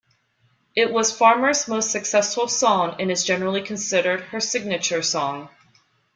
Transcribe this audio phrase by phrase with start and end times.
[0.75, 5.47] It was Farmer's most successful song and is generally considered her signature song.